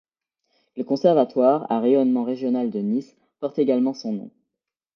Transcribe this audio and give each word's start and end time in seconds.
Le 0.77 0.83
conservatoire 0.83 1.71
à 1.71 1.79
rayonnement 1.79 2.23
régional 2.23 2.71
de 2.71 2.79
Nice 2.79 3.15
porte 3.39 3.59
également 3.59 3.93
son 3.93 4.13
nom. 4.13 4.31